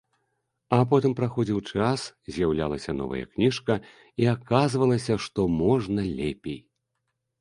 [0.75, 2.05] А потым праходзіў час,
[2.37, 3.73] з'яўлялася новая кніжка,
[4.25, 6.59] і аказвалася, што можна лепей.